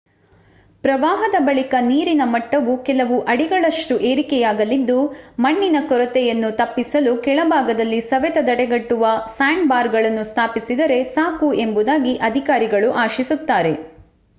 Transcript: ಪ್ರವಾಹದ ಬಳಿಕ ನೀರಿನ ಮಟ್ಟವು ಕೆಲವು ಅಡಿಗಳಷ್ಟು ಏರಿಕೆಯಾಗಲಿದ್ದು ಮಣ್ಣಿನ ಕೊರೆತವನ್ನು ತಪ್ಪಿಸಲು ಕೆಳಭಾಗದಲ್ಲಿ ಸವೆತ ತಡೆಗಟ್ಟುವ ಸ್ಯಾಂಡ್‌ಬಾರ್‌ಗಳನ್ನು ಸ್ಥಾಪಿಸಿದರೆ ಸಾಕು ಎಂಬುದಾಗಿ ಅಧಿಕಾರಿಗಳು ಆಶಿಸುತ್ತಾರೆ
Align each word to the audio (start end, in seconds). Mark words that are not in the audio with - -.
ಪ್ರವಾಹದ 0.83 1.35
ಬಳಿಕ 1.39 1.73
ನೀರಿನ 1.81 2.23
ಮಟ್ಟವು 2.27 2.73
ಕೆಲವು 2.83 3.17
ಅಡಿಗಳಷ್ಟು 3.27 3.95
ಏರಿಕೆಯಾಗಲಿದ್ದು 4.03 4.97
ಮಣ್ಣಿನ 5.39 5.81
ಕೊರೆತವನ್ನು 5.87 6.49
ತಪ್ಪಿಸಲು 6.57 7.13
ಕೆಳಭಾಗದಲ್ಲಿ 7.21 8.01
ಸವೆತ 8.09 8.37
ತಡೆಗಟ್ಟುವ 8.43 9.05
ಸ್ಯಾಂಡ್‌ಬಾರ್‌ಗಳನ್ನು 9.35 10.25
ಸ್ಥಾಪಿಸಿದರೆ 10.31 10.99
ಸಾಕು 11.13 11.49
ಎಂಬುದಾಗಿ 11.65 12.15
ಅಧಿಕಾರಿಗಳು 12.29 12.91
ಆಶಿಸುತ್ತಾರೆ 13.03 13.75